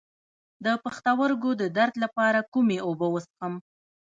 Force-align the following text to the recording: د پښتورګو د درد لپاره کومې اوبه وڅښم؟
د 0.65 0.67
پښتورګو 0.83 1.51
د 1.61 1.63
درد 1.77 1.95
لپاره 2.03 2.39
کومې 2.53 2.77
اوبه 2.87 3.07
وڅښم؟ 3.09 3.53